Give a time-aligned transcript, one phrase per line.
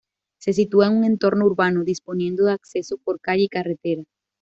[0.39, 4.01] Se sitúa en un entorno urbano, disponiendo de acceso por calle y carretera.